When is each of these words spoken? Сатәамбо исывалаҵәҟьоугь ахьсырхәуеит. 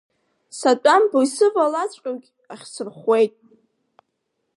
Сатәамбо 0.57 1.17
исывалаҵәҟьоугь 1.25 2.27
ахьсырхәуеит. 2.53 3.33